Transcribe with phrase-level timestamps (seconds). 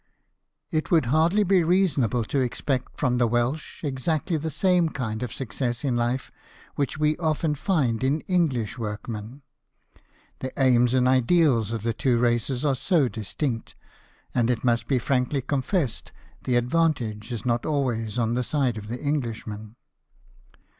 [0.71, 5.31] It would hardly be reasonable to expect from the Welsh exactly the same kind of
[5.31, 6.31] success in life
[6.73, 9.43] which we often find in English workmen;
[10.39, 13.75] the aims and ideals of the two races are so distinct,
[14.33, 16.11] and it must be frankly confessed
[16.45, 19.75] the advantage is not always on the side of the Englishman.